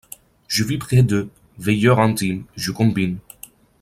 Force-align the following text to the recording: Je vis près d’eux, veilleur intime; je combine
Je 0.47 0.63
vis 0.63 0.79
près 0.79 1.03
d’eux, 1.03 1.29
veilleur 1.59 1.99
intime; 1.99 2.45
je 2.55 2.71
combine 2.71 3.19